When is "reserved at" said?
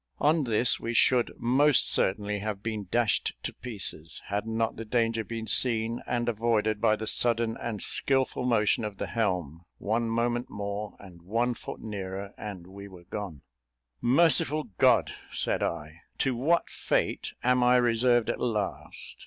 17.75-18.39